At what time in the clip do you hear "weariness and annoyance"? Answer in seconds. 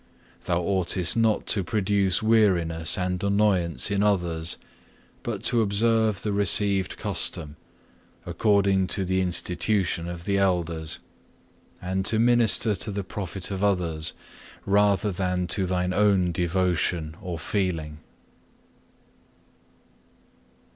2.23-3.91